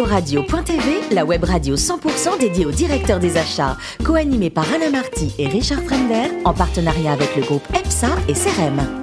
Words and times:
Radio.tv, 0.00 1.14
la 1.14 1.24
web 1.24 1.44
radio 1.44 1.76
100% 1.76 2.38
dédiée 2.40 2.66
aux 2.66 2.70
directeurs 2.70 3.18
des 3.18 3.36
achats, 3.36 3.76
co-animée 4.04 4.50
par 4.50 4.64
Alain 4.72 4.90
Marty 4.90 5.34
et 5.38 5.46
Richard 5.46 5.82
Fremder, 5.82 6.30
en 6.44 6.54
partenariat 6.54 7.12
avec 7.12 7.36
le 7.36 7.42
groupe 7.42 7.66
EPSA 7.74 8.08
et 8.28 8.32
CRM. 8.32 9.01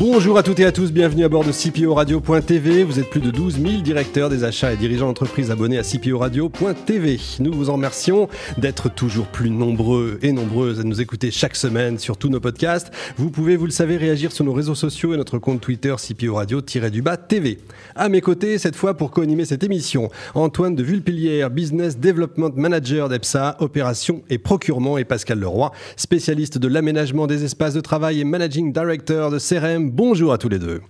Bonjour 0.00 0.38
à 0.38 0.42
toutes 0.42 0.60
et 0.60 0.64
à 0.64 0.72
tous, 0.72 0.92
bienvenue 0.92 1.24
à 1.24 1.28
bord 1.28 1.44
de 1.44 1.52
CPO 1.52 1.92
Radio.tv. 1.92 2.84
Vous 2.84 2.98
êtes 2.98 3.10
plus 3.10 3.20
de 3.20 3.30
12 3.30 3.60
000 3.60 3.82
directeurs 3.82 4.30
des 4.30 4.44
achats 4.44 4.72
et 4.72 4.78
dirigeants 4.78 5.08
d'entreprises 5.08 5.50
abonnés 5.50 5.76
à 5.76 5.82
CPO 5.82 6.16
Radio.tv. 6.16 7.20
Nous 7.38 7.52
vous 7.52 7.68
en 7.68 7.74
remercions 7.74 8.26
d'être 8.56 8.88
toujours 8.88 9.26
plus 9.26 9.50
nombreux 9.50 10.18
et 10.22 10.32
nombreuses 10.32 10.80
à 10.80 10.84
nous 10.84 11.02
écouter 11.02 11.30
chaque 11.30 11.54
semaine 11.54 11.98
sur 11.98 12.16
tous 12.16 12.30
nos 12.30 12.40
podcasts. 12.40 12.90
Vous 13.18 13.28
pouvez, 13.28 13.56
vous 13.56 13.66
le 13.66 13.72
savez, 13.72 13.98
réagir 13.98 14.32
sur 14.32 14.42
nos 14.42 14.54
réseaux 14.54 14.74
sociaux 14.74 15.12
et 15.12 15.18
notre 15.18 15.36
compte 15.36 15.60
Twitter 15.60 15.94
CPO 15.98 16.34
Radio-du-bas 16.34 17.18
TV. 17.18 17.58
À 17.94 18.08
mes 18.08 18.22
côtés, 18.22 18.56
cette 18.56 18.76
fois 18.76 18.94
pour 18.94 19.10
co-animer 19.10 19.44
cette 19.44 19.64
émission, 19.64 20.08
Antoine 20.34 20.76
de 20.76 20.82
Vulpilière, 20.82 21.50
Business 21.50 21.98
Development 21.98 22.52
Manager 22.56 23.10
d'EPSA, 23.10 23.58
Opération 23.60 24.22
et 24.30 24.38
Procurement 24.38 24.96
et 24.96 25.04
Pascal 25.04 25.40
Leroy, 25.40 25.72
spécialiste 25.96 26.56
de 26.56 26.68
l'aménagement 26.68 27.26
des 27.26 27.44
espaces 27.44 27.74
de 27.74 27.82
travail 27.82 28.20
et 28.20 28.24
Managing 28.24 28.72
Director 28.72 29.30
de 29.30 29.38
CRM 29.38 29.89
bonjour 29.90 30.32
à 30.32 30.38
tous 30.38 30.48
les 30.48 30.58
deux. 30.58 30.80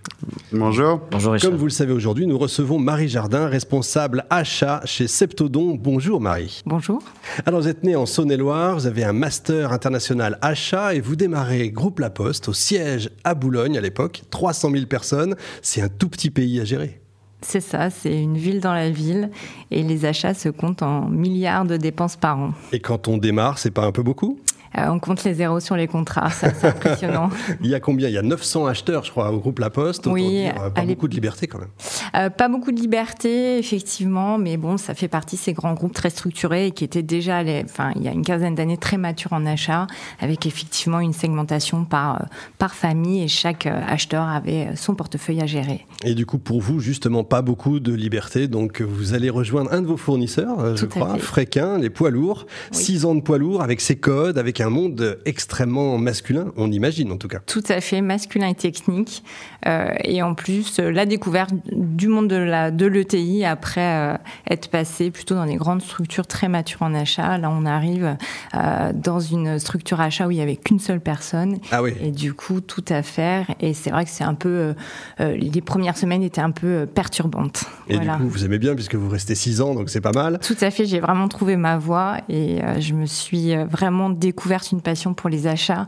Bonjour. 0.51 1.01
Bonjour 1.11 1.35
Comme 1.37 1.55
vous 1.55 1.65
le 1.65 1.71
savez 1.71 1.91
aujourd'hui, 1.91 2.27
nous 2.27 2.37
recevons 2.37 2.79
Marie 2.79 3.07
Jardin, 3.07 3.47
responsable 3.47 4.25
achat 4.29 4.81
chez 4.85 5.07
Septodon. 5.07 5.75
Bonjour 5.75 6.21
Marie. 6.21 6.61
Bonjour. 6.65 7.01
Alors 7.45 7.61
vous 7.61 7.67
êtes 7.67 7.83
née 7.83 7.95
en 7.95 8.05
Saône-et-Loire, 8.05 8.75
vous 8.75 8.87
avez 8.87 9.03
un 9.03 9.13
master 9.13 9.71
international 9.71 10.37
achat 10.41 10.93
et 10.93 11.01
vous 11.01 11.15
démarrez 11.15 11.71
Groupe 11.71 11.99
La 11.99 12.09
Poste 12.09 12.49
au 12.49 12.53
siège 12.53 13.09
à 13.23 13.33
Boulogne 13.33 13.77
à 13.77 13.81
l'époque, 13.81 14.21
300 14.29 14.71
000 14.71 14.85
personnes. 14.85 15.35
C'est 15.61 15.81
un 15.81 15.89
tout 15.89 16.09
petit 16.09 16.29
pays 16.29 16.59
à 16.59 16.65
gérer. 16.65 17.01
C'est 17.43 17.59
ça, 17.59 17.89
c'est 17.89 18.21
une 18.21 18.37
ville 18.37 18.59
dans 18.59 18.73
la 18.73 18.91
ville 18.91 19.31
et 19.71 19.81
les 19.81 20.05
achats 20.05 20.35
se 20.35 20.49
comptent 20.49 20.83
en 20.83 21.09
milliards 21.09 21.65
de 21.65 21.75
dépenses 21.75 22.15
par 22.15 22.37
an. 22.37 22.53
Et 22.71 22.79
quand 22.79 23.07
on 23.07 23.17
démarre, 23.17 23.57
c'est 23.57 23.71
pas 23.71 23.83
un 23.83 23.91
peu 23.91 24.03
beaucoup? 24.03 24.39
Euh, 24.77 24.87
on 24.87 24.99
compte 24.99 25.23
les 25.25 25.33
zéros 25.33 25.59
sur 25.59 25.75
les 25.75 25.87
contrats, 25.87 26.29
c'est 26.29 26.63
impressionnant. 26.63 27.29
il 27.61 27.69
y 27.69 27.75
a 27.75 27.79
combien? 27.79 28.07
Il 28.07 28.13
y 28.13 28.17
a 28.17 28.21
900 28.21 28.67
acheteurs, 28.67 29.03
je 29.03 29.11
crois, 29.11 29.31
au 29.31 29.39
groupe 29.39 29.59
La 29.59 29.69
Poste. 29.69 30.07
Oui, 30.07 30.29
dire, 30.29 30.71
pas 30.73 30.83
beaucoup 30.83 31.09
de 31.09 31.13
liberté 31.13 31.47
quand 31.47 31.59
même. 31.59 31.67
Euh, 32.15 32.29
pas 32.29 32.47
beaucoup 32.47 32.71
de 32.71 32.79
liberté, 32.79 33.57
effectivement, 33.57 34.37
mais 34.37 34.55
bon, 34.55 34.77
ça 34.77 34.93
fait 34.93 35.09
partie 35.09 35.35
de 35.35 35.41
ces 35.41 35.53
grands 35.53 35.73
groupes 35.73 35.93
très 35.93 36.09
structurés 36.09 36.67
et 36.67 36.71
qui 36.71 36.85
étaient 36.85 37.03
déjà, 37.03 37.43
les, 37.43 37.63
enfin, 37.65 37.91
il 37.97 38.03
y 38.03 38.07
a 38.07 38.11
une 38.11 38.23
quinzaine 38.23 38.55
d'années, 38.55 38.77
très 38.77 38.97
matures 38.97 39.33
en 39.33 39.45
achat, 39.45 39.87
avec 40.21 40.45
effectivement 40.45 41.01
une 41.01 41.13
segmentation 41.13 41.83
par, 41.83 42.15
euh, 42.15 42.25
par 42.57 42.73
famille 42.73 43.23
et 43.23 43.27
chaque 43.27 43.65
acheteur 43.65 44.23
avait 44.23 44.75
son 44.75 44.95
portefeuille 44.95 45.41
à 45.41 45.47
gérer. 45.47 45.85
Et 46.05 46.15
du 46.15 46.25
coup, 46.25 46.37
pour 46.37 46.61
vous, 46.61 46.79
justement, 46.79 47.25
pas 47.25 47.41
beaucoup 47.41 47.81
de 47.81 47.93
liberté, 47.93 48.47
donc 48.47 48.81
vous 48.81 49.13
allez 49.13 49.29
rejoindre 49.29 49.73
un 49.73 49.81
de 49.81 49.87
vos 49.87 49.97
fournisseurs, 49.97 50.77
je 50.77 50.85
crois, 50.85 51.17
Fréquin, 51.17 51.77
les 51.77 51.89
poids 51.89 52.09
lourds, 52.09 52.45
6 52.71 53.05
ans 53.05 53.15
de 53.15 53.21
poids 53.21 53.37
lourds, 53.37 53.61
avec 53.61 53.81
ses 53.81 53.95
codes, 53.95 54.37
avec 54.37 54.60
un 54.61 54.69
monde 54.69 55.19
extrêmement 55.25 55.97
masculin, 55.97 56.51
on 56.57 56.71
imagine 56.71 57.11
en 57.11 57.17
tout 57.17 57.27
cas. 57.27 57.39
Tout 57.45 57.63
à 57.69 57.81
fait, 57.81 58.01
masculin 58.01 58.47
et 58.47 58.55
technique. 58.55 59.23
Euh, 59.67 59.93
et 60.03 60.21
en 60.21 60.33
plus, 60.33 60.79
la 60.79 61.05
découverte 61.05 61.53
du 61.71 62.07
monde 62.07 62.27
de 62.27 62.35
la 62.35 62.71
de 62.71 62.85
l'ETI 62.85 63.45
après 63.45 64.13
euh, 64.13 64.17
être 64.49 64.69
passé 64.69 65.11
plutôt 65.11 65.35
dans 65.35 65.45
des 65.45 65.55
grandes 65.55 65.81
structures 65.81 66.27
très 66.27 66.47
matures 66.47 66.81
en 66.81 66.93
achat. 66.93 67.37
Là, 67.37 67.51
on 67.51 67.65
arrive 67.65 68.17
euh, 68.55 68.91
dans 68.93 69.19
une 69.19 69.59
structure 69.59 70.01
achat 70.01 70.27
où 70.27 70.31
il 70.31 70.35
n'y 70.35 70.41
avait 70.41 70.55
qu'une 70.55 70.79
seule 70.79 70.99
personne. 70.99 71.59
Ah 71.71 71.83
oui. 71.83 71.93
Et 72.01 72.11
du 72.11 72.33
coup, 72.33 72.61
tout 72.61 72.85
à 72.89 73.03
faire. 73.03 73.47
Et 73.59 73.73
c'est 73.73 73.91
vrai 73.91 74.05
que 74.05 74.11
c'est 74.11 74.23
un 74.23 74.33
peu. 74.33 74.73
les 75.19 75.61
premières 75.61 75.97
semaines 75.97 76.23
étaient 76.23 76.41
un 76.41 76.51
peu 76.51 76.85
perturbantes. 76.85 77.65
Et 77.87 77.97
du 77.97 78.07
coup, 78.07 78.27
vous 78.27 78.45
aimez 78.45 78.59
bien 78.59 78.75
puisque 78.75 78.95
vous 78.95 79.09
restez 79.09 79.35
six 79.35 79.61
ans, 79.61 79.75
donc 79.75 79.89
c'est 79.89 80.01
pas 80.01 80.11
mal. 80.11 80.39
Tout 80.39 80.55
à 80.61 80.71
fait, 80.71 80.85
j'ai 80.85 80.99
vraiment 80.99 81.27
trouvé 81.27 81.55
ma 81.55 81.77
voie 81.77 82.17
et 82.29 82.59
je 82.79 82.93
me 82.93 83.05
suis 83.05 83.55
vraiment 83.55 84.09
découvert 84.51 84.73
une 84.73 84.81
passion 84.81 85.13
pour 85.13 85.29
les 85.29 85.47
achats 85.47 85.87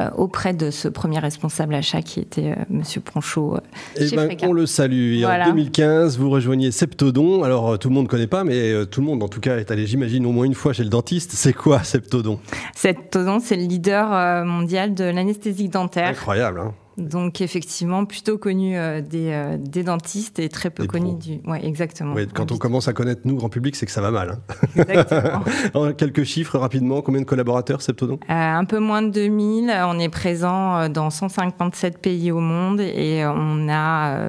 euh, 0.00 0.10
auprès 0.16 0.52
de 0.52 0.70
ce 0.70 0.88
premier 0.88 1.18
responsable 1.18 1.74
achat 1.74 2.02
qui 2.02 2.20
était. 2.20 2.52
Euh, 2.52 2.64
Monsieur 2.68 3.00
Ponchot. 3.00 3.56
euh, 3.56 4.08
ben, 4.14 4.36
on 4.42 4.52
le 4.52 4.66
salue. 4.66 5.24
En 5.24 5.44
2015, 5.46 6.18
vous 6.18 6.30
rejoignez 6.30 6.70
Septodon. 6.70 7.42
Alors 7.42 7.78
tout 7.78 7.88
le 7.88 7.94
monde 7.94 8.04
ne 8.04 8.10
connaît 8.10 8.26
pas, 8.26 8.44
mais 8.44 8.86
tout 8.86 9.00
le 9.00 9.06
monde 9.06 9.22
en 9.22 9.28
tout 9.28 9.40
cas 9.40 9.56
est 9.56 9.70
allé, 9.70 9.86
j'imagine, 9.86 10.26
au 10.26 10.32
moins 10.32 10.44
une 10.44 10.54
fois 10.54 10.72
chez 10.72 10.84
le 10.84 10.90
dentiste. 10.90 11.32
C'est 11.32 11.52
quoi 11.52 11.82
Septodon? 11.82 12.38
Septodon, 12.74 13.40
c'est 13.40 13.56
le 13.56 13.64
leader 13.64 14.44
mondial 14.44 14.94
de 14.94 15.04
l'anesthésie 15.04 15.68
dentaire. 15.68 16.08
Incroyable. 16.08 16.60
Hein 16.60 16.74
donc 16.98 17.40
effectivement, 17.40 18.04
plutôt 18.04 18.38
connu 18.38 18.76
euh, 18.76 19.00
euh, 19.14 19.56
des, 19.58 19.82
dentistes 19.82 20.38
et 20.38 20.48
très 20.48 20.70
peu 20.70 20.86
connu 20.86 21.14
du... 21.14 21.40
Oui, 21.46 21.58
exactement. 21.62 22.14
quand 22.34 22.52
on 22.52 22.58
commence 22.58 22.88
à 22.88 22.92
connaître 22.92 23.22
nous, 23.24 23.36
grand 23.36 23.48
public, 23.48 23.76
c'est 23.76 23.86
que 23.86 23.92
ça 23.92 24.00
va 24.00 24.10
mal. 24.10 24.38
Hein. 24.76 24.84
Exactement. 24.88 25.92
quelques 25.96 26.24
chiffres 26.24 26.58
rapidement, 26.58 27.02
combien 27.02 27.20
de 27.20 27.26
collaborateurs 27.26 27.82
Septodon? 27.82 28.18
Euh, 28.28 28.32
Un 28.32 28.64
peu 28.64 28.78
moins 28.78 29.02
de 29.02 29.10
2000. 29.10 29.72
On 29.86 29.98
est 29.98 30.08
présent 30.08 30.88
dans 30.88 31.10
157 31.10 31.98
pays 31.98 32.30
au 32.30 32.40
monde 32.40 32.80
et 32.80 33.24
on 33.26 33.68
a 33.70 34.28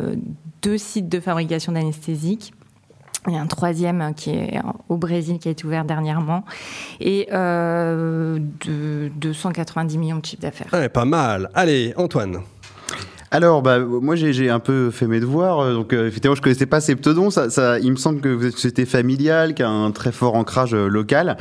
deux 0.61 0.77
sites 0.77 1.09
de 1.09 1.19
fabrication 1.19 1.73
d'anesthésiques. 1.73 2.53
Il 3.27 3.33
y 3.33 3.37
a 3.37 3.41
un 3.41 3.47
troisième 3.47 4.13
qui 4.15 4.31
est 4.31 4.59
au 4.89 4.97
Brésil 4.97 5.39
qui 5.39 5.47
a 5.47 5.51
été 5.51 5.65
ouvert 5.65 5.85
dernièrement 5.85 6.43
et 6.99 7.27
de 7.31 9.11
290 9.15 9.97
millions 9.97 10.17
de 10.19 10.25
chiffres 10.25 10.41
d'affaires. 10.41 10.89
pas 10.89 11.05
mal. 11.05 11.49
Allez, 11.53 11.93
Antoine. 11.97 12.41
Alors, 13.33 13.63
bah, 13.63 13.79
moi, 13.79 14.15
j'ai 14.15 14.51
un 14.51 14.59
peu 14.59 14.91
fait 14.91 15.07
mes 15.07 15.19
devoirs. 15.19 15.59
Euh, 15.59 15.73
donc, 15.73 15.91
euh, 15.91 16.07
effectivement, 16.07 16.35
je 16.35 16.41
connaissais 16.43 16.67
pas 16.67 16.79
Septodon. 16.79 17.31
Ça, 17.31 17.49
ça, 17.49 17.79
il 17.79 17.89
me 17.89 17.95
semble 17.95 18.21
que 18.21 18.51
c'était 18.51 18.85
familial, 18.85 19.55
qu'il 19.55 19.65
y 19.65 19.67
a 19.67 19.71
un 19.71 19.89
très 19.89 20.11
fort 20.11 20.35
ancrage 20.35 20.75
euh, 20.75 20.87
local. 20.87 21.35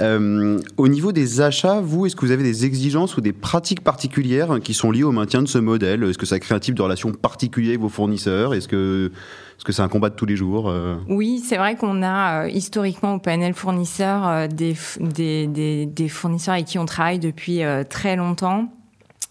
au 0.00 0.88
niveau 0.88 1.12
des 1.12 1.42
achats, 1.42 1.82
vous, 1.82 2.06
est-ce 2.06 2.16
que 2.16 2.24
vous 2.24 2.32
avez 2.32 2.42
des 2.42 2.64
exigences 2.64 3.18
ou 3.18 3.20
des 3.20 3.34
pratiques 3.34 3.82
particulières 3.82 4.58
qui 4.64 4.72
sont 4.72 4.90
liées 4.90 5.02
au 5.02 5.12
maintien 5.12 5.42
de 5.42 5.46
ce 5.46 5.58
modèle? 5.58 6.02
Est-ce 6.04 6.16
que 6.16 6.24
ça 6.24 6.40
crée 6.40 6.54
un 6.54 6.60
type 6.60 6.76
de 6.76 6.82
relation 6.82 7.12
particulier 7.12 7.68
avec 7.70 7.80
vos 7.82 7.90
fournisseurs? 7.90 8.54
Est-ce 8.54 8.66
que 8.66 9.12
est-ce 9.58 9.64
que 9.66 9.72
c'est 9.72 9.82
un 9.82 9.88
combat 9.88 10.08
de 10.08 10.16
tous 10.16 10.26
les 10.26 10.36
jours 10.36 10.72
Oui, 11.08 11.42
c'est 11.46 11.58
vrai 11.58 11.76
qu'on 11.76 12.02
a 12.02 12.48
historiquement 12.48 13.14
au 13.14 13.18
panel 13.18 13.54
fournisseurs 13.54 14.48
des, 14.48 14.74
des, 14.98 15.46
des, 15.46 15.86
des, 15.86 16.08
fournisseurs 16.08 16.54
avec 16.54 16.66
qui 16.66 16.78
on 16.78 16.86
travaille 16.86 17.20
depuis 17.20 17.60
très 17.88 18.16
longtemps 18.16 18.68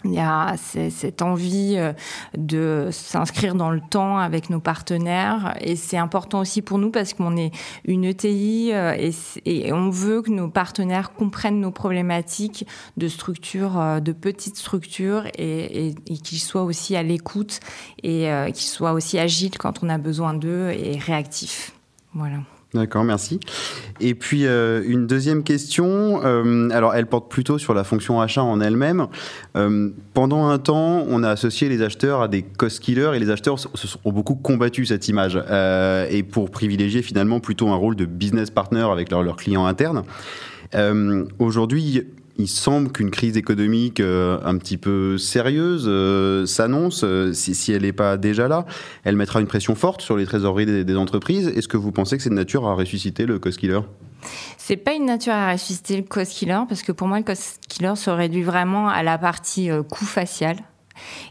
il 0.05 0.13
y 0.13 0.19
a 0.19 0.55
cette 0.57 1.21
envie 1.21 1.75
euh, 1.77 1.93
de 2.37 2.89
s'inscrire 2.91 3.55
dans 3.55 3.71
le 3.71 3.79
temps 3.79 4.17
avec 4.17 4.49
nos 4.49 4.59
partenaires 4.59 5.55
et 5.61 5.75
c'est 5.75 5.97
important 5.97 6.39
aussi 6.39 6.61
pour 6.61 6.77
nous 6.77 6.91
parce 6.91 7.13
qu'on 7.13 7.37
est 7.37 7.51
une 7.85 8.03
ETI 8.03 8.71
euh, 8.73 8.95
et, 9.45 9.71
on 9.73 9.89
veut 9.89 10.21
que 10.21 10.29
nos 10.29 10.49
partenaires 10.49 11.13
comprennent 11.13 11.59
nos 11.59 11.71
problématiques 11.71 12.67
de 12.97 13.07
structure, 13.07 13.79
euh, 13.79 13.99
de 13.99 14.11
petites 14.11 14.57
structures 14.57 15.25
et, 15.37 15.95
qu'ils 16.23 16.39
soient 16.39 16.63
aussi 16.63 16.95
à 16.95 17.03
l'écoute 17.03 17.59
et 18.03 18.27
qu'ils 18.53 18.69
soient 18.69 18.93
aussi 18.93 19.17
agiles 19.17 19.57
quand 19.57 19.83
on 19.83 19.89
a 19.89 19.97
besoin 19.97 20.33
d'eux 20.33 20.69
et 20.69 20.97
réactifs. 20.97 21.73
Voilà. 22.13 22.37
D'accord, 22.73 23.03
merci. 23.03 23.39
Et 24.00 24.16
puis 24.16 24.47
euh, 24.47 24.81
une 24.88 25.06
deuxième 25.06 25.44
question, 25.44 26.22
euh, 26.25 26.69
alors 26.72 26.95
elle 26.95 27.06
porte 27.06 27.29
plutôt 27.29 27.59
sur 27.59 27.75
la 27.75 27.84
fonction 27.84 28.19
achat 28.19 28.41
en 28.41 28.59
elle-même. 28.61 29.07
Euh, 29.56 29.91
pendant 30.16 30.47
un 30.47 30.57
temps, 30.57 31.06
on 31.07 31.22
a 31.22 31.29
associé 31.29 31.69
les 31.69 31.83
acheteurs 31.83 32.23
à 32.23 32.28
des 32.28 32.41
cost 32.41 32.79
killers 32.79 33.12
et 33.13 33.19
les 33.19 33.29
acheteurs 33.29 33.57
ont 34.06 34.12
beaucoup 34.12 34.33
combattu 34.33 34.88
cette 34.88 35.07
image 35.07 35.39
et 36.09 36.23
pour 36.23 36.50
privilégier 36.50 37.03
finalement 37.03 37.39
plutôt 37.39 37.69
un 37.69 37.75
rôle 37.75 37.95
de 37.95 38.06
business 38.06 38.50
partner 38.50 38.88
avec 38.91 39.12
leurs 39.12 39.35
clients 39.35 39.67
internes. 39.67 40.03
Aujourd'hui, 41.38 42.07
il 42.38 42.47
semble 42.47 42.91
qu'une 42.91 43.11
crise 43.11 43.38
économique 43.38 43.99
euh, 43.99 44.39
un 44.44 44.57
petit 44.57 44.77
peu 44.77 45.17
sérieuse 45.17 45.85
euh, 45.88 46.45
s'annonce. 46.45 47.03
Euh, 47.03 47.31
si, 47.33 47.71
elle 47.71 47.83
n'est 47.83 47.94
pas 47.94 48.17
déjà 48.17 48.47
là, 48.47 48.66
elle 49.03 49.16
mettra 49.16 49.39
une 49.39 49.47
pression 49.47 49.75
forte 49.75 50.01
sur 50.01 50.17
les 50.17 50.25
trésoreries 50.25 50.83
des, 50.83 50.95
entreprises. 50.95 51.47
Est-ce 51.47 51.67
que 51.67 51.77
vous 51.77 51.91
pensez 51.91 52.18
que 52.18 52.24
c'est 52.24 52.30
de 52.30 52.35
nature 52.35 52.68
à 52.68 52.75
ressusciter 52.75 53.25
le 53.25 53.39
cost 53.39 53.59
killer 53.59 53.81
c'est 54.57 54.77
pas 54.77 54.94
une 54.94 55.06
nature 55.06 55.33
à 55.33 55.51
ressusciter 55.51 55.97
le 55.97 56.03
cost 56.03 56.31
killer 56.31 56.62
parce 56.69 56.81
que 56.81 56.94
pour 56.94 57.09
moi 57.09 57.18
le 57.18 57.25
cost 57.25 57.59
killer 57.68 57.97
se 57.97 58.09
réduit 58.09 58.44
vraiment 58.44 58.88
à 58.88 59.03
la 59.03 59.18
partie 59.18 59.69
coût 59.89 60.06
facial. 60.06 60.56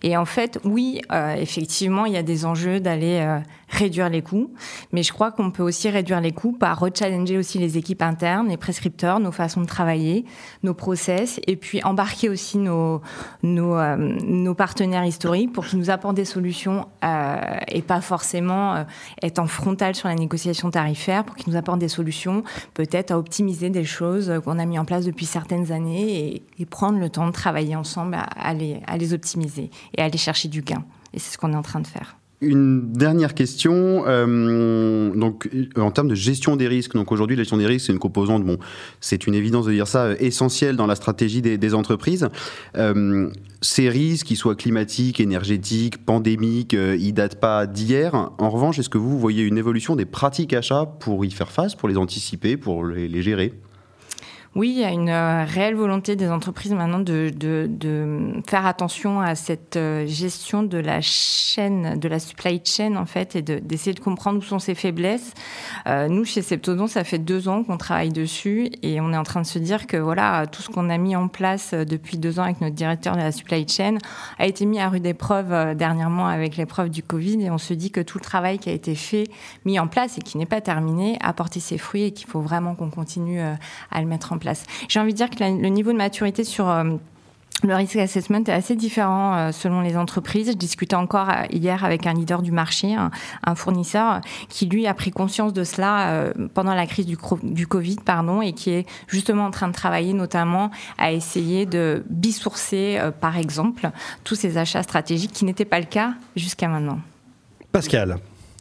Et 0.02 0.18
en 0.18 0.26
fait, 0.26 0.58
oui, 0.64 1.00
effectivement, 1.38 2.04
il 2.04 2.12
y 2.12 2.18
a 2.18 2.22
des 2.22 2.44
enjeux 2.44 2.80
d'aller 2.80 3.40
réduire 3.72 4.08
les 4.08 4.22
coûts. 4.22 4.52
Mais 4.92 5.02
je 5.02 5.12
crois 5.12 5.32
qu'on 5.32 5.50
peut 5.50 5.62
aussi 5.62 5.88
réduire 5.88 6.20
les 6.20 6.32
coûts 6.32 6.52
par 6.52 6.78
rechallenger 6.78 7.38
aussi 7.38 7.58
les 7.58 7.78
équipes 7.78 8.02
internes, 8.02 8.48
les 8.48 8.56
prescripteurs, 8.56 9.18
nos 9.18 9.32
façons 9.32 9.62
de 9.62 9.66
travailler, 9.66 10.24
nos 10.62 10.74
process, 10.74 11.40
et 11.46 11.56
puis 11.56 11.82
embarquer 11.82 12.28
aussi 12.28 12.58
nos, 12.58 13.00
nos, 13.42 13.76
euh, 13.76 13.96
nos 13.96 14.54
partenaires 14.54 15.04
historiques 15.04 15.52
pour 15.52 15.64
qu'ils 15.66 15.78
nous 15.78 15.90
apportent 15.90 16.16
des 16.16 16.26
solutions 16.26 16.86
euh, 17.02 17.36
et 17.68 17.82
pas 17.82 18.00
forcément 18.00 18.74
euh, 18.74 18.84
être 19.22 19.38
en 19.38 19.46
frontal 19.46 19.94
sur 19.94 20.08
la 20.08 20.14
négociation 20.14 20.70
tarifaire, 20.70 21.24
pour 21.24 21.34
qu'ils 21.34 21.50
nous 21.50 21.58
apportent 21.58 21.80
des 21.80 21.88
solutions 21.88 22.44
peut-être 22.74 23.10
à 23.10 23.18
optimiser 23.18 23.70
des 23.70 23.84
choses 23.84 24.32
qu'on 24.44 24.58
a 24.58 24.66
mis 24.66 24.78
en 24.78 24.84
place 24.84 25.04
depuis 25.04 25.26
certaines 25.26 25.72
années 25.72 26.34
et, 26.34 26.42
et 26.58 26.66
prendre 26.66 26.98
le 26.98 27.08
temps 27.08 27.26
de 27.26 27.32
travailler 27.32 27.74
ensemble 27.74 28.18
à, 28.36 28.54
les, 28.54 28.80
à 28.86 28.98
les 28.98 29.14
optimiser 29.14 29.70
et 29.96 30.02
à 30.02 30.04
aller 30.04 30.18
chercher 30.18 30.48
du 30.48 30.62
gain. 30.62 30.84
Et 31.14 31.18
c'est 31.18 31.32
ce 31.32 31.38
qu'on 31.38 31.52
est 31.52 31.56
en 31.56 31.62
train 31.62 31.80
de 31.80 31.86
faire. 31.86 32.16
Une 32.42 32.90
dernière 32.90 33.34
question. 33.34 34.02
Euh, 34.08 35.14
donc, 35.14 35.48
en 35.76 35.92
termes 35.92 36.08
de 36.08 36.16
gestion 36.16 36.56
des 36.56 36.66
risques, 36.66 36.94
donc 36.94 37.12
aujourd'hui, 37.12 37.36
la 37.36 37.44
gestion 37.44 37.56
des 37.56 37.66
risques, 37.66 37.86
c'est 37.86 37.92
une 37.92 38.00
composante, 38.00 38.44
bon, 38.44 38.58
c'est 39.00 39.28
une 39.28 39.34
évidence 39.34 39.66
de 39.66 39.70
dire 39.70 39.86
ça, 39.86 40.06
euh, 40.06 40.16
essentielle 40.18 40.74
dans 40.74 40.88
la 40.88 40.96
stratégie 40.96 41.40
des, 41.40 41.74
entreprises. 41.74 42.28
Euh, 42.76 43.30
ces 43.60 43.88
risques, 43.88 44.26
qu'ils 44.26 44.36
soient 44.36 44.56
climatiques, 44.56 45.20
énergétiques, 45.20 46.04
pandémiques, 46.04 46.72
ils 46.72 47.00
ils 47.00 47.12
datent 47.12 47.38
pas 47.38 47.68
d'hier. 47.68 48.32
En 48.38 48.50
revanche, 48.50 48.80
est-ce 48.80 48.88
que 48.88 48.98
vous 48.98 49.20
voyez 49.20 49.44
une 49.44 49.56
évolution 49.56 49.94
des 49.94 50.04
pratiques 50.04 50.52
achats 50.52 50.86
pour 50.86 51.24
y 51.24 51.30
faire 51.30 51.52
face, 51.52 51.76
pour 51.76 51.88
les 51.88 51.96
anticiper, 51.96 52.56
pour 52.56 52.84
les 52.84 53.22
gérer? 53.22 53.52
Oui, 54.54 54.68
il 54.68 54.80
y 54.80 54.84
a 54.84 54.90
une 54.90 55.08
euh, 55.08 55.46
réelle 55.46 55.74
volonté 55.74 56.14
des 56.14 56.28
entreprises 56.28 56.74
maintenant 56.74 56.98
de, 56.98 57.32
faire 58.46 58.66
attention 58.66 59.18
à 59.18 59.34
cette 59.34 59.76
euh, 59.76 60.06
gestion 60.06 60.62
de 60.62 60.76
la 60.76 61.00
chaîne, 61.00 61.98
de 61.98 62.06
la 62.06 62.18
supply 62.18 62.60
chain 62.62 62.96
en 62.96 63.06
fait, 63.06 63.34
et 63.34 63.40
d'essayer 63.40 63.94
de, 63.94 64.00
comprendre 64.00 64.40
où 64.40 64.42
sont 64.42 64.58
ses 64.58 64.74
faiblesses. 64.74 65.32
Euh, 65.86 66.06
nous, 66.08 66.26
chez 66.26 66.42
Septodon, 66.42 66.86
ça 66.86 67.02
fait 67.02 67.18
deux 67.18 67.48
ans 67.48 67.64
qu'on 67.64 67.78
travaille 67.78 68.10
dessus 68.10 68.68
et 68.82 69.00
on 69.00 69.14
est 69.14 69.16
en 69.16 69.22
train 69.22 69.40
de 69.40 69.46
se 69.46 69.58
dire 69.58 69.86
que 69.86 69.96
voilà, 69.96 70.46
tout 70.46 70.60
ce 70.60 70.68
qu'on 70.68 70.90
a 70.90 70.98
mis 70.98 71.16
en 71.16 71.28
place 71.28 71.72
depuis 71.72 72.18
deux 72.18 72.38
ans 72.38 72.42
avec 72.42 72.60
notre 72.60 72.74
directeur 72.74 73.16
de 73.16 73.22
la 73.22 73.32
supply 73.32 73.66
chain 73.66 73.96
a 74.38 74.46
été 74.46 74.66
mis 74.66 74.80
à 74.80 74.90
rude 74.90 75.06
épreuve 75.06 75.74
dernièrement 75.76 76.26
avec 76.26 76.58
l'épreuve 76.58 76.90
du 76.90 77.02
Covid 77.02 77.42
et 77.42 77.50
on 77.50 77.58
se 77.58 77.72
dit 77.72 77.90
que 77.90 78.00
tout 78.00 78.18
le 78.18 78.24
travail 78.24 78.58
qui 78.58 78.68
a 78.68 78.72
été 78.72 78.94
fait, 78.96 79.24
mis 79.64 79.78
en 79.78 79.86
place 79.86 80.18
et 80.18 80.20
qui 80.20 80.36
n'est 80.36 80.44
pas 80.44 80.60
terminé, 80.60 81.16
a 81.22 81.32
porté 81.32 81.58
ses 81.58 81.78
fruits 81.78 82.02
et 82.02 82.10
qu'il 82.10 82.28
faut 82.28 82.42
vraiment 82.42 82.74
qu'on 82.74 82.90
continue 82.90 83.40
à 83.40 84.00
le 84.00 84.06
mettre 84.06 84.34
en 84.34 84.38
place 84.38 84.41
J'ai 84.88 85.00
envie 85.00 85.12
de 85.12 85.16
dire 85.16 85.30
que 85.30 85.42
le 85.42 85.68
niveau 85.68 85.92
de 85.92 85.96
maturité 85.96 86.44
sur 86.44 86.68
euh, 86.68 86.84
le 87.64 87.74
risk 87.74 87.96
assessment 87.96 88.44
est 88.46 88.50
assez 88.50 88.74
différent 88.74 89.36
euh, 89.36 89.52
selon 89.52 89.80
les 89.80 89.96
entreprises. 89.96 90.48
Je 90.48 90.56
discutais 90.56 90.96
encore 90.96 91.28
euh, 91.30 91.44
hier 91.50 91.84
avec 91.84 92.06
un 92.06 92.14
leader 92.14 92.42
du 92.42 92.50
marché, 92.50 92.94
un, 92.94 93.54
fournisseur, 93.54 94.20
qui 94.48 94.66
lui 94.66 94.86
a 94.86 94.94
pris 94.94 95.10
conscience 95.10 95.52
de 95.52 95.64
cela 95.64 96.32
pendant 96.54 96.74
la 96.74 96.86
crise 96.86 97.06
du, 97.06 97.16
du, 97.42 97.66
Covid, 97.66 97.96
pardon, 98.04 98.42
et 98.42 98.52
qui 98.52 98.70
est 98.70 98.86
justement 99.06 99.44
en 99.44 99.50
train 99.50 99.68
de 99.68 99.74
travailler 99.74 100.14
notamment 100.14 100.70
à 100.98 101.12
essayer 101.12 101.66
de 101.66 102.02
bisourcer, 102.08 102.98
par 103.20 103.36
exemple, 103.36 103.90
tous 104.24 104.34
ces 104.34 104.58
achats 104.58 104.82
stratégiques 104.82 105.32
qui 105.32 105.44
n'étaient 105.44 105.64
pas 105.64 105.78
le 105.78 105.86
cas 105.86 106.14
jusqu'à 106.34 106.68
maintenant. 106.68 106.98
Pascal. 107.70 108.18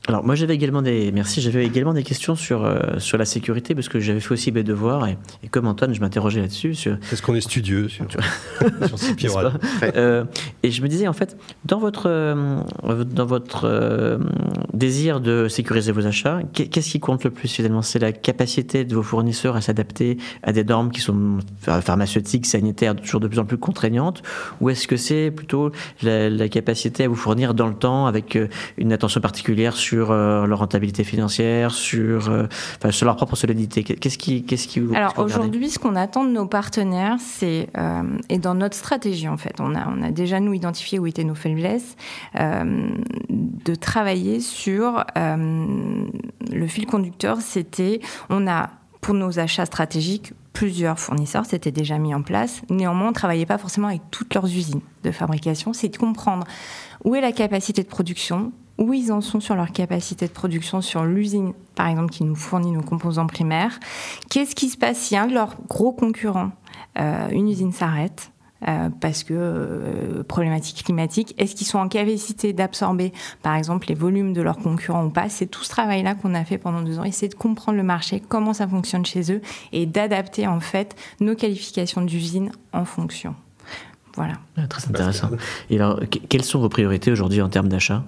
Alors 0.07 0.23
moi 0.23 0.33
j'avais 0.33 0.55
également 0.55 0.81
des 0.81 1.11
merci 1.11 1.41
j'avais 1.41 1.63
également 1.63 1.93
des 1.93 2.01
questions 2.01 2.35
sur 2.35 2.65
euh, 2.65 2.97
sur 2.97 3.19
la 3.19 3.25
sécurité 3.25 3.75
parce 3.75 3.87
que 3.87 3.99
j'avais 3.99 4.19
fait 4.19 4.31
aussi 4.31 4.51
mes 4.51 4.63
devoirs 4.63 5.07
et, 5.07 5.15
et 5.43 5.47
comme 5.47 5.67
Antoine 5.67 5.93
je 5.93 6.01
m'interrogeais 6.01 6.41
là-dessus 6.41 6.73
sur 6.73 6.97
est-ce 7.11 7.21
qu'on 7.21 7.35
est 7.35 7.41
studieux 7.41 7.87
sur, 7.87 8.07
sur 9.19 9.59
euh, 9.95 10.23
et 10.63 10.71
je 10.71 10.81
me 10.81 10.87
disais 10.87 11.07
en 11.07 11.13
fait 11.13 11.37
dans 11.65 11.77
votre 11.77 12.07
euh, 12.07 12.63
dans 13.05 13.25
votre 13.27 13.65
euh, 13.65 14.17
désir 14.73 15.19
de 15.19 15.47
sécuriser 15.47 15.91
vos 15.91 16.05
achats 16.07 16.39
qu'est-ce 16.53 16.89
qui 16.89 16.99
compte 16.99 17.23
le 17.23 17.31
plus 17.31 17.47
finalement? 17.47 17.81
C'est 17.81 17.99
la 17.99 18.11
capacité 18.11 18.85
de 18.85 18.95
vos 18.95 19.03
fournisseurs 19.03 19.55
à 19.55 19.61
s'adapter 19.61 20.17
à 20.43 20.51
des 20.51 20.63
normes 20.63 20.91
qui 20.91 21.01
sont 21.01 21.39
pharmaceutiques 21.61 22.45
sanitaires 22.45 22.95
toujours 22.95 23.19
de 23.19 23.27
plus 23.27 23.39
en 23.39 23.45
plus 23.45 23.57
contraignantes? 23.57 24.21
Ou 24.59 24.69
est-ce 24.69 24.87
que 24.87 24.97
c'est 24.97 25.31
plutôt 25.31 25.71
la, 26.01 26.29
la, 26.29 26.49
capacité 26.49 27.05
à 27.05 27.07
vous 27.07 27.15
fournir 27.15 27.53
dans 27.53 27.67
le 27.67 27.73
temps 27.73 28.05
avec 28.05 28.37
une 28.77 28.93
attention 28.93 29.21
particulière 29.21 29.75
sur 29.75 30.11
euh, 30.11 30.45
leur 30.45 30.59
rentabilité 30.59 31.03
financière, 31.03 31.71
sur, 31.71 32.29
euh, 32.29 32.47
sur 32.89 33.05
leur 33.05 33.15
propre 33.15 33.35
solidité? 33.35 33.83
Qu'est-ce 33.83 34.17
qui, 34.17 34.43
qu'est-ce 34.43 34.67
qui 34.67 34.79
vous 34.79 34.93
Alors 34.95 35.17
aujourd'hui, 35.17 35.69
ce 35.69 35.79
qu'on 35.79 35.95
attend 35.95 36.23
de 36.23 36.31
nos 36.31 36.45
partenaires, 36.45 37.17
c'est 37.19 37.67
euh, 37.77 38.03
et 38.29 38.37
dans 38.37 38.55
notre 38.55 38.75
stratégie 38.75 39.27
en 39.27 39.37
fait, 39.37 39.55
on 39.59 39.75
a, 39.75 39.87
on 39.87 40.01
a 40.03 40.11
déjà 40.11 40.39
nous 40.39 40.53
identifié 40.53 40.99
où 40.99 41.07
étaient 41.07 41.23
nos 41.23 41.35
faiblesses, 41.35 41.95
de 42.37 43.75
travailler 43.75 44.39
sur 44.39 44.60
le 44.67 46.67
fil 46.67 46.85
conducteur. 46.85 47.41
C'était, 47.41 47.99
on 48.29 48.47
a 48.47 48.69
pour 49.01 49.15
nos 49.15 49.39
achats 49.39 49.65
stratégiques 49.65 50.33
plusieurs 50.53 50.99
fournisseurs, 50.99 51.45
c'était 51.45 51.71
déjà 51.71 51.97
mis 51.97 52.13
en 52.13 52.21
place. 52.21 52.61
Néanmoins, 52.69 53.07
on 53.07 53.09
ne 53.09 53.15
travaillait 53.15 53.45
pas 53.45 53.57
forcément 53.57 53.87
avec 53.87 54.01
toutes 54.11 54.33
leurs 54.33 54.45
usines 54.45 54.81
de 55.03 55.11
fabrication. 55.11 55.73
C'est 55.73 55.89
de 55.89 55.97
comprendre 55.97 56.45
où 57.03 57.15
est 57.15 57.21
la 57.21 57.31
capacité 57.31 57.83
de 57.83 57.87
production, 57.87 58.51
où 58.77 58.93
ils 58.93 59.11
en 59.11 59.21
sont 59.21 59.39
sur 59.39 59.55
leur 59.55 59.71
capacité 59.71 60.27
de 60.27 60.31
production 60.31 60.81
sur 60.81 61.03
l'usine, 61.03 61.53
par 61.75 61.87
exemple, 61.87 62.11
qui 62.11 62.23
nous 62.23 62.35
fournit 62.35 62.71
nos 62.71 62.81
composants 62.81 63.27
primaires. 63.27 63.79
Qu'est-ce 64.29 64.55
qui 64.55 64.69
se 64.69 64.77
passe 64.77 64.97
si 64.97 65.15
un 65.15 65.27
de 65.27 65.33
leurs 65.33 65.55
gros 65.67 65.93
concurrents, 65.93 66.51
euh, 66.99 67.29
une 67.29 67.49
usine 67.49 67.71
s'arrête? 67.71 68.31
Euh, 68.67 68.89
parce 68.99 69.23
que 69.23 69.33
euh, 69.35 70.23
problématique 70.23 70.83
climatique, 70.83 71.33
est-ce 71.37 71.55
qu'ils 71.55 71.67
sont 71.67 71.79
en 71.79 71.87
capacité 71.87 72.53
d'absorber, 72.53 73.11
par 73.41 73.55
exemple, 73.55 73.87
les 73.89 73.95
volumes 73.95 74.33
de 74.33 74.41
leurs 74.41 74.57
concurrents 74.57 75.05
ou 75.05 75.09
pas? 75.09 75.29
C'est 75.29 75.47
tout 75.47 75.63
ce 75.63 75.69
travail-là 75.69 76.15
qu'on 76.15 76.33
a 76.33 76.43
fait 76.43 76.57
pendant 76.57 76.81
deux 76.81 76.99
ans, 76.99 77.03
essayer 77.03 77.29
de 77.29 77.35
comprendre 77.35 77.77
le 77.77 77.83
marché, 77.83 78.21
comment 78.27 78.53
ça 78.53 78.67
fonctionne 78.67 79.05
chez 79.05 79.31
eux, 79.31 79.41
et 79.71 79.85
d'adapter 79.85 80.47
en 80.47 80.59
fait 80.59 80.95
nos 81.19 81.35
qualifications 81.35 82.01
d'usine 82.01 82.51
en 82.73 82.85
fonction. 82.85 83.35
Voilà. 84.15 84.33
Ah, 84.57 84.67
très 84.67 84.87
intéressant. 84.87 85.29
Et 85.69 85.77
alors, 85.77 85.99
quelles 86.29 86.43
sont 86.43 86.59
vos 86.59 86.69
priorités 86.69 87.11
aujourd'hui 87.11 87.41
en 87.41 87.49
termes 87.49 87.69
d'achat? 87.69 88.03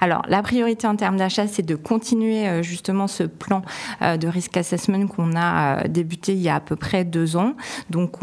Alors, 0.00 0.22
la 0.28 0.42
priorité 0.42 0.86
en 0.86 0.96
termes 0.96 1.16
d'achat, 1.16 1.46
c'est 1.46 1.64
de 1.64 1.74
continuer 1.74 2.46
euh, 2.46 2.62
justement 2.62 3.06
ce 3.06 3.22
plan 3.24 3.62
euh, 4.02 4.16
de 4.16 4.28
risk 4.28 4.56
assessment 4.56 5.06
qu'on 5.06 5.34
a 5.36 5.84
euh, 5.84 5.88
débuté 5.88 6.32
il 6.32 6.40
y 6.40 6.48
a 6.48 6.56
à 6.56 6.60
peu 6.60 6.76
près 6.76 7.04
deux 7.04 7.36
ans. 7.36 7.54
Donc, 7.90 8.16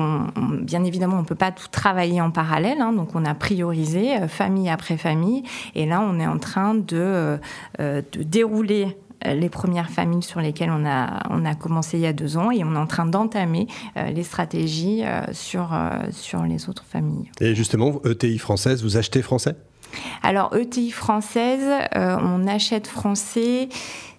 bien 0.62 0.84
évidemment, 0.84 1.18
on 1.18 1.22
ne 1.22 1.26
peut 1.26 1.36
pas 1.36 1.52
tout 1.52 1.68
travailler 1.70 2.22
en 2.22 2.32
parallèle. 2.32 2.82
Hein. 2.82 2.94
donc, 2.94 3.16
on 3.16 3.26
a 3.26 3.34
priorisé 3.34 4.28
famille 4.28 4.70
après 4.70 4.98
famille. 4.98 5.44
Et 5.76 5.86
là, 5.86 6.02
on 6.02 6.20
est 6.20 6.28
en 6.28 6.38
train 6.38 6.76
de, 6.76 7.40
dérouler 8.16 8.98
les 9.26 9.50
premières 9.50 9.90
familles 9.90 10.24
sur 10.24 10.42
lesquelles 10.42 10.72
on 10.72 10.86
a, 10.86 11.24
on 11.30 11.46
a 11.46 11.56
commencé 11.56 11.98
il 11.98 12.02
y 12.02 12.08
a 12.08 12.14
deux 12.14 12.38
ans 12.38 12.52
et 12.52 12.64
on 12.64 12.76
est 12.76 12.78
en 12.78 12.88
train 12.88 13.06
d'entamer 13.06 13.68
les 13.96 14.24
stratégies 14.24 15.04
sur, 15.32 15.70
sur 16.12 16.44
les 16.44 16.70
autres 16.70 16.86
familles. 16.86 17.32
Et 17.40 17.56
justement, 17.56 18.02
ETI 18.06 18.38
française, 18.38 18.84
vous 18.84 18.98
achetez 18.98 19.22
français? 19.22 19.56
Alors 20.22 20.56
ETI 20.56 20.92
française, 20.92 21.70
euh, 21.96 22.18
on 22.22 22.48
achète 22.48 22.88
français. 22.88 23.70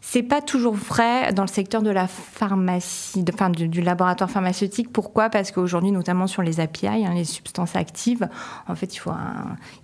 C'est 0.00 0.22
pas 0.22 0.42
toujours 0.42 0.74
vrai 0.74 1.32
dans 1.32 1.42
le 1.42 1.48
secteur 1.48 1.82
de 1.82 1.88
la 1.88 2.06
pharmacie, 2.06 3.24
enfin 3.32 3.48
du, 3.48 3.80
laboratoire 3.80 4.30
pharmaceutique. 4.30 4.92
Pourquoi? 4.92 5.30
Parce 5.30 5.50
qu'aujourd'hui, 5.50 5.92
notamment 5.92 6.26
sur 6.26 6.42
les 6.42 6.60
API, 6.60 6.86
hein, 6.86 7.14
les 7.14 7.24
substances 7.24 7.74
actives, 7.74 8.28
en 8.68 8.74
fait, 8.74 8.94
il 8.94 8.98
faut, 8.98 9.12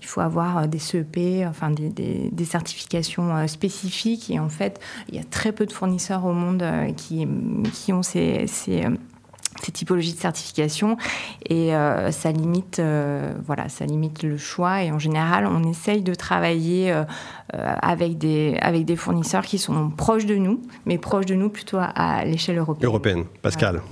il 0.01 0.07
faut 0.07 0.21
avoir 0.21 0.59
euh, 0.59 0.67
des 0.67 0.79
CEP, 0.79 1.19
enfin 1.49 1.71
des, 1.71 2.45
certifications 2.45 3.35
euh, 3.35 3.47
spécifiques. 3.47 4.31
Et 4.31 4.39
en 4.39 4.51
fait, 4.51 4.79
il 5.09 5.15
y 5.15 5.19
a 5.19 5.25
très 5.25 5.53
peu 5.53 5.65
de 5.65 5.73
fournisseurs 5.73 6.27
au 6.27 6.33
monde 6.33 6.65
qui, 6.97 7.27
qui 7.73 7.93
ont 7.93 8.03
ces 8.03 8.47
ces 8.47 8.85
typologies 9.73 10.15
de 10.15 10.19
certification 10.19 10.97
et 11.49 11.75
euh, 11.75 12.11
ça 12.11 12.33
limite 12.33 12.79
euh, 12.79 13.33
voilà 13.45 13.69
ça 13.69 13.85
limite 13.85 14.23
le 14.23 14.37
choix 14.37 14.83
et 14.83 14.93
en 14.93 14.99
général 14.99 15.47
on 15.47 15.69
essaye 15.69 16.03
de 16.03 16.15
travailler 16.15 16.93
euh, 16.93 17.05
avec 17.53 18.19
des 18.19 18.57
avec 18.61 18.85
des 18.85 18.97
fournisseurs 18.97 19.45
qui 19.45 19.59
sont 19.59 19.91
proches 19.91 20.27
de 20.27 20.37
nous 20.37 20.61
mais 20.87 20.99
proches 20.99 21.27
de 21.27 21.35
nous 21.35 21.51
plutôt 21.51 21.79
à, 21.81 22.25
l'échelle 22.25 22.59
européenne. 22.59 22.87
Européenne, 22.87 23.25
Pascal. 23.43 23.83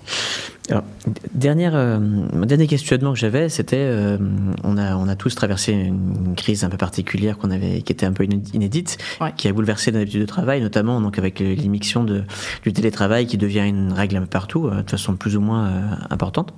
Alors, 0.71 0.85
dernière, 1.33 1.75
euh, 1.75 1.99
dernier 2.45 2.67
questionnement 2.67 3.15
que 3.15 3.19
j'avais, 3.19 3.49
c'était, 3.49 3.77
euh, 3.79 4.19
on, 4.65 4.77
a, 4.77 4.97
on 4.97 5.09
a 5.09 5.17
tous 5.17 5.35
traversé 5.35 5.73
une 5.73 6.35
crise 6.37 6.63
un 6.63 6.69
peu 6.69 6.77
particulière 6.77 7.39
qu'on 7.39 7.51
avait, 7.51 7.81
qui 7.81 7.91
était 7.91 8.05
un 8.05 8.13
peu 8.13 8.25
inédite, 8.53 8.99
qui 9.39 9.49
a 9.49 9.53
bouleversé 9.53 9.93
nos 9.93 10.01
habitudes 10.01 10.21
de 10.21 10.27
travail, 10.27 10.61
notamment 10.61 11.01
donc 11.01 11.19
avec 11.19 11.43
de, 11.43 12.25
du 12.65 12.73
télétravail 12.73 13.27
qui 13.27 13.39
devient 13.39 13.67
une 13.67 13.93
règle 13.95 14.17
un 14.17 14.21
peu 14.21 14.27
partout, 14.27 14.67
euh, 14.67 14.83
de 14.83 14.91
façon 14.91 15.17
plus 15.17 15.39
ou 15.39 15.41
moins 15.41 15.99
importante. 16.11 16.53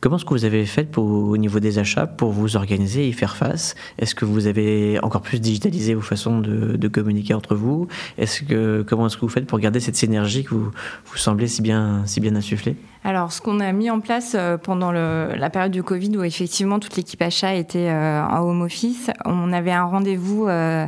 Comment 0.00 0.16
est-ce 0.16 0.26
que 0.26 0.34
vous 0.34 0.44
avez 0.44 0.66
fait 0.66 0.84
pour, 0.84 1.06
au 1.06 1.38
niveau 1.38 1.60
des 1.60 1.78
achats 1.78 2.06
pour 2.06 2.30
vous 2.30 2.56
organiser 2.56 3.06
et 3.06 3.08
y 3.08 3.12
faire 3.14 3.36
face? 3.36 3.74
Est-ce 3.98 4.14
que 4.14 4.26
vous 4.26 4.46
avez 4.46 4.98
encore 5.02 5.22
plus 5.22 5.40
digitalisé 5.40 5.94
vos 5.94 6.02
façons 6.02 6.40
de, 6.40 6.76
de 6.76 6.88
communiquer 6.88 7.32
entre 7.32 7.54
vous? 7.54 7.88
Est-ce 8.18 8.42
que 8.42 8.84
comment 8.86 9.06
est-ce 9.06 9.16
que 9.16 9.22
vous 9.22 9.30
faites 9.30 9.46
pour 9.46 9.58
garder 9.58 9.80
cette 9.80 9.96
synergie 9.96 10.44
que 10.44 10.50
vous, 10.50 10.70
vous 11.06 11.16
semblez 11.16 11.48
si 11.48 11.62
bien 11.62 12.02
si 12.04 12.20
bien 12.20 12.36
insuffler? 12.36 12.76
Alors, 13.06 13.32
ce 13.32 13.42
qu'on 13.42 13.60
a 13.60 13.70
mis 13.72 13.90
en 13.90 14.00
place 14.00 14.34
euh, 14.34 14.56
pendant 14.56 14.90
la 14.90 15.50
période 15.50 15.70
du 15.70 15.82
Covid, 15.82 16.16
où 16.16 16.24
effectivement 16.24 16.78
toute 16.78 16.96
l'équipe 16.96 17.20
achat 17.20 17.54
était 17.54 17.90
euh, 17.90 18.24
en 18.24 18.40
home 18.40 18.62
office, 18.62 19.10
on 19.26 19.52
avait 19.52 19.72
un 19.72 19.84
rendez-vous 19.84 20.48
euh, 20.48 20.86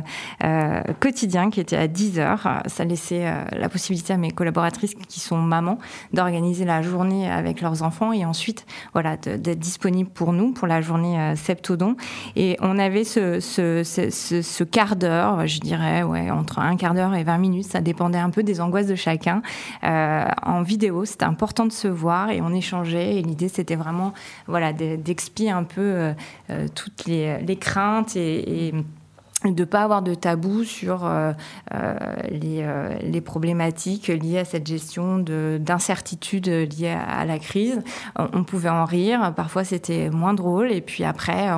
quotidien 0.99 1.51
qui 1.51 1.59
était 1.59 1.77
à 1.77 1.87
10 1.87 2.17
heures. 2.17 2.63
Ça 2.65 2.85
laissait 2.85 3.31
la 3.55 3.69
possibilité 3.69 4.13
à 4.13 4.17
mes 4.17 4.31
collaboratrices 4.31 4.95
qui 4.95 5.19
sont 5.19 5.37
mamans 5.37 5.77
d'organiser 6.11 6.65
la 6.65 6.81
journée 6.81 7.29
avec 7.29 7.61
leurs 7.61 7.83
enfants 7.83 8.11
et 8.11 8.25
ensuite, 8.25 8.65
voilà, 8.93 9.15
d'être 9.15 9.59
disponibles 9.59 10.09
pour 10.09 10.33
nous 10.33 10.53
pour 10.53 10.67
la 10.67 10.81
journée 10.81 11.35
septodon. 11.35 11.97
Et 12.35 12.57
on 12.61 12.79
avait 12.79 13.03
ce 13.03 14.63
quart 14.63 14.95
d'heure, 14.95 15.45
je 15.45 15.59
dirais, 15.59 16.01
ouais, 16.01 16.31
entre 16.31 16.59
un 16.59 16.77
quart 16.77 16.95
d'heure 16.95 17.13
et 17.13 17.23
20 17.23 17.37
minutes, 17.37 17.67
ça 17.67 17.81
dépendait 17.81 18.17
un 18.17 18.31
peu 18.31 18.41
des 18.41 18.59
angoisses 18.59 18.87
de 18.87 18.95
chacun, 18.95 19.43
en 19.83 20.61
vidéo. 20.63 21.05
C'était 21.05 21.25
important 21.25 21.65
de 21.65 21.71
se 21.71 21.87
voir 21.87 22.06
et 22.29 22.41
on 22.41 22.53
échangeait. 22.53 23.15
Et 23.15 23.21
l'idée, 23.21 23.49
c'était 23.49 23.75
vraiment 23.75 24.13
voilà, 24.47 24.73
d'expier 24.73 25.51
un 25.51 25.63
peu 25.63 25.81
euh, 25.81 26.13
euh, 26.49 26.67
toutes 26.73 27.05
les, 27.05 27.57
craintes 27.59 28.15
et, 28.15 28.73
de 29.45 29.49
ne 29.49 29.65
pas 29.65 29.83
avoir 29.83 30.01
de 30.01 30.15
tabou 30.15 30.63
sur 30.63 31.05
euh, 31.05 31.31
euh, 31.73 31.95
les, 32.29 32.63
euh, 32.63 32.97
les, 33.03 33.21
problématiques 33.21 34.07
liées 34.07 34.39
à 34.39 34.45
cette 34.45 34.65
gestion 34.65 35.19
d'incertitude 35.19 36.47
liée 36.47 36.89
à, 36.89 37.23
la 37.23 37.37
crise. 37.37 37.81
On, 38.17 38.43
pouvait 38.43 38.69
en 38.69 38.85
rire, 38.85 39.33
parfois 39.35 39.63
c'était 39.63 40.09
moins 40.09 40.33
drôle, 40.33 40.71
et 40.71 40.81
puis 40.81 41.03
après, 41.03 41.49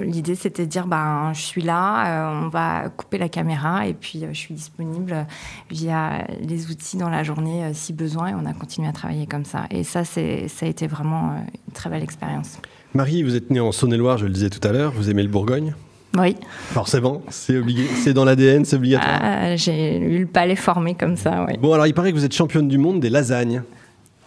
l'idée 0.00 0.34
c'était 0.34 0.66
de 0.66 0.70
dire 0.70 0.86
ben, 0.86 1.32
je 1.32 1.40
suis 1.40 1.62
là, 1.62 2.30
on 2.42 2.48
va 2.48 2.90
couper 2.90 3.18
la 3.18 3.28
caméra, 3.28 3.86
et 3.86 3.94
puis 3.94 4.24
je 4.28 4.38
suis 4.38 4.54
disponible 4.54 5.26
via 5.70 6.26
les 6.40 6.70
outils 6.70 6.96
dans 6.96 7.10
la 7.10 7.22
journée 7.22 7.72
si 7.72 7.92
besoin, 7.92 8.28
et 8.28 8.34
on 8.34 8.44
a 8.44 8.52
continué 8.52 8.88
à 8.88 8.92
travailler 8.92 9.26
comme 9.26 9.44
ça. 9.44 9.64
Et 9.70 9.84
ça, 9.84 10.04
ça 10.04 10.20
a 10.20 10.66
été 10.66 10.86
vraiment 10.86 11.36
une 11.66 11.72
très 11.72 11.88
belle 11.88 12.02
expérience. 12.02 12.58
Marie, 12.92 13.22
vous 13.22 13.36
êtes 13.36 13.50
née 13.50 13.60
en 13.60 13.72
Saône-et-Loire, 13.72 14.18
je 14.18 14.26
le 14.26 14.32
disais 14.32 14.50
tout 14.50 14.66
à 14.66 14.72
l'heure, 14.72 14.92
vous 14.92 15.10
aimez 15.10 15.22
le 15.22 15.28
Bourgogne? 15.28 15.74
Oui. 16.18 16.36
Forcément, 16.72 17.22
c'est 17.28 17.56
obligé, 17.56 17.86
c'est 18.02 18.12
dans 18.12 18.24
l'ADN, 18.24 18.64
c'est 18.64 18.76
obligatoire. 18.76 19.20
Ah, 19.22 19.56
j'ai 19.56 19.98
eu 19.98 20.18
le 20.20 20.26
palais 20.26 20.56
formé 20.56 20.94
comme 20.94 21.16
ça, 21.16 21.46
oui. 21.46 21.56
Bon, 21.58 21.72
alors 21.72 21.86
il 21.86 21.94
paraît 21.94 22.10
que 22.10 22.16
vous 22.16 22.24
êtes 22.24 22.34
championne 22.34 22.68
du 22.68 22.78
monde 22.78 23.00
des 23.00 23.10
lasagnes. 23.10 23.62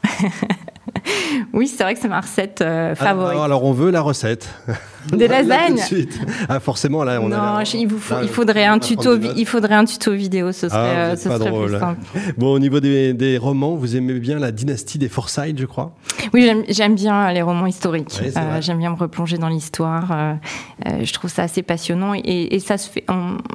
oui, 1.53 1.67
c'est 1.67 1.83
vrai 1.83 1.93
que 1.93 1.99
c'est 1.99 2.07
ma 2.07 2.21
recette 2.21 2.61
euh, 2.61 2.95
favorite. 2.95 3.39
alors, 3.39 3.63
on 3.65 3.73
veut 3.73 3.91
la 3.91 4.01
recette. 4.01 4.47
Des 5.11 5.27
lasagnes 5.29 5.79
Ah, 6.47 6.59
forcément, 6.61 7.03
là, 7.03 7.19
on 7.21 7.27
non, 7.27 7.37
a. 7.37 7.63
il, 7.73 7.87
vous 7.87 7.99
il, 8.21 8.29
faudrait 8.29 8.65
un 8.65 8.79
tuto, 8.79 9.17
il 9.35 9.45
faudrait 9.45 9.75
un 9.75 9.85
tuto 9.85 10.13
vidéo, 10.13 10.51
ce 10.53 10.69
serait, 10.69 10.79
ah, 10.79 11.11
euh, 11.11 11.15
ce 11.17 11.29
serait 11.29 11.51
plus 11.51 11.79
simple. 11.79 12.01
Bon, 12.37 12.53
au 12.53 12.59
niveau 12.59 12.79
des, 12.79 13.13
des, 13.13 13.37
romans, 13.37 13.75
vous 13.75 13.95
aimez 13.97 14.13
bien 14.19 14.39
la 14.39 14.51
dynastie 14.51 14.97
des 14.97 15.09
Forsyth, 15.09 15.57
je 15.57 15.65
crois? 15.65 15.93
Oui, 16.33 16.51
j'aime 16.69 16.95
bien 16.95 17.31
les 17.33 17.41
romans 17.41 17.65
historiques. 17.65 18.19
Euh, 18.21 18.61
j'aime 18.61 18.77
bien 18.77 18.91
me 18.91 18.95
replonger 18.95 19.37
dans 19.37 19.47
l'histoire. 19.47 20.11
Euh, 20.11 20.35
je 21.01 21.13
trouve 21.13 21.31
ça 21.31 21.43
assez 21.43 21.63
passionnant. 21.63 22.13
Et, 22.13 22.55
et 22.55 22.59
ça 22.59 22.77
se 22.77 22.89
fait. 22.89 23.05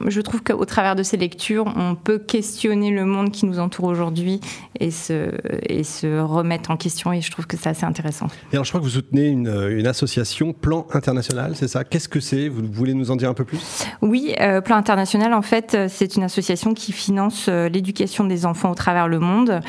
je 0.06 0.20
trouve 0.20 0.42
qu'au 0.42 0.64
travers 0.64 0.96
de 0.96 1.02
ces 1.02 1.16
lectures, 1.16 1.72
on 1.76 1.94
peut 1.94 2.18
questionner 2.18 2.90
le 2.90 3.04
monde 3.04 3.30
qui 3.30 3.46
nous 3.46 3.58
entoure 3.58 3.86
aujourd'hui 3.86 4.40
et 4.80 4.90
se, 4.90 5.32
et 5.68 5.84
se 5.84 6.20
remettre 6.20 6.70
en 6.70 6.76
question. 6.76 7.12
Et 7.12 7.20
je 7.20 7.30
trouve 7.30 7.46
que 7.46 7.56
c'est 7.56 7.70
assez 7.70 7.84
intéressant. 7.84 8.26
Et 8.52 8.56
alors, 8.56 8.64
je 8.64 8.70
crois 8.70 8.80
que 8.80 8.86
vous 8.86 8.92
soutenez 8.92 9.28
une, 9.28 9.48
une 9.70 9.86
association 9.86 10.52
Plan 10.52 10.86
International 10.92 11.28
c'est 11.54 11.68
ça? 11.68 11.84
Qu'est-ce 11.84 12.08
que 12.08 12.20
c'est? 12.20 12.48
Vous 12.48 12.62
voulez 12.70 12.94
nous 12.94 13.10
en 13.10 13.16
dire 13.16 13.28
un 13.30 13.34
peu 13.34 13.44
plus? 13.44 13.84
Oui, 14.02 14.34
euh, 14.40 14.60
Plan 14.60 14.76
International, 14.76 15.34
en 15.34 15.42
fait, 15.42 15.74
euh, 15.74 15.86
c'est 15.88 16.16
une 16.16 16.22
association 16.22 16.74
qui 16.74 16.92
finance 16.92 17.46
euh, 17.48 17.68
l'éducation 17.68 18.24
des 18.24 18.46
enfants 18.46 18.70
au 18.70 18.74
travers 18.74 19.08
le 19.08 19.18
monde. 19.18 19.60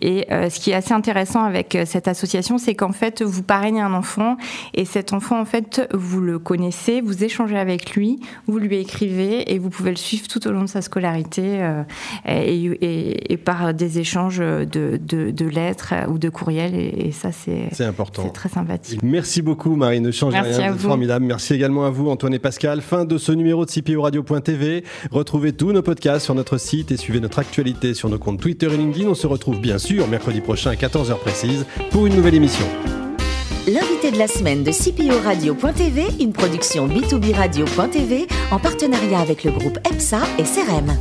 Et 0.00 0.26
ce 0.28 0.60
qui 0.60 0.70
est 0.70 0.74
assez 0.74 0.92
intéressant 0.92 1.44
avec 1.44 1.76
cette 1.84 2.08
association, 2.08 2.47
c'est 2.56 2.74
qu'en 2.74 2.92
fait, 2.92 3.20
vous 3.20 3.42
parrainez 3.42 3.80
un 3.80 3.92
enfant 3.92 4.36
et 4.72 4.84
cet 4.86 5.12
enfant, 5.12 5.38
en 5.38 5.44
fait, 5.44 5.86
vous 5.92 6.20
le 6.20 6.38
connaissez, 6.38 7.00
vous 7.00 7.24
échangez 7.24 7.58
avec 7.58 7.94
lui, 7.94 8.20
vous 8.46 8.58
lui 8.58 8.76
écrivez 8.76 9.52
et 9.52 9.58
vous 9.58 9.68
pouvez 9.68 9.90
le 9.90 9.96
suivre 9.96 10.26
tout 10.28 10.46
au 10.46 10.52
long 10.52 10.62
de 10.62 10.68
sa 10.68 10.80
scolarité 10.80 11.60
et, 12.26 13.36
par 13.44 13.74
des 13.74 13.98
échanges 13.98 14.38
de, 14.38 14.98
de, 14.98 15.44
lettres 15.44 15.94
ou 16.08 16.18
de 16.18 16.28
courriels. 16.28 16.74
Et, 16.74 17.12
ça, 17.12 17.30
c'est 17.32 17.84
important. 17.84 18.22
C'est 18.24 18.32
très 18.32 18.48
sympathique. 18.48 19.02
Merci 19.02 19.42
beaucoup, 19.42 19.74
Marie. 19.76 20.00
Ne 20.00 20.10
changez 20.10 20.40
Merci 20.40 20.60
rien. 20.60 20.70
À 20.70 20.72
vous. 20.72 20.88
Formidable. 20.88 21.24
Merci 21.24 21.54
également 21.54 21.84
à 21.84 21.90
vous, 21.90 22.08
Antoine 22.08 22.34
et 22.34 22.38
Pascal. 22.38 22.80
Fin 22.80 23.04
de 23.04 23.18
ce 23.18 23.32
numéro 23.32 23.64
de 23.64 23.70
CPO 23.70 24.02
Radio.tv. 24.02 24.84
Retrouvez 25.10 25.52
tous 25.52 25.72
nos 25.72 25.82
podcasts 25.82 26.24
sur 26.24 26.34
notre 26.34 26.58
site 26.58 26.92
et 26.92 26.96
suivez 26.96 27.20
notre 27.20 27.38
actualité 27.38 27.94
sur 27.94 28.08
nos 28.08 28.18
comptes 28.18 28.40
Twitter 28.40 28.66
et 28.72 28.76
LinkedIn. 28.76 29.08
On 29.08 29.14
se 29.14 29.26
retrouve 29.26 29.60
bien 29.60 29.78
sûr 29.78 30.06
mercredi 30.08 30.40
prochain 30.40 30.70
à 30.70 30.74
14h 30.74 31.18
précise 31.18 31.66
pour 31.90 32.06
une 32.06 32.14
nouvelle 32.14 32.34
L'invité 33.66 34.12
de 34.12 34.18
la 34.18 34.28
semaine 34.28 34.62
de 34.62 34.70
CPO 34.70 35.20
Radio.tv, 35.24 36.04
une 36.20 36.32
production 36.32 36.86
B2B 36.86 37.34
Radio.tv 37.34 38.28
en 38.52 38.60
partenariat 38.60 39.18
avec 39.18 39.42
le 39.42 39.50
groupe 39.50 39.78
EPSA 39.90 40.20
et 40.38 40.44
CRM. 40.44 40.96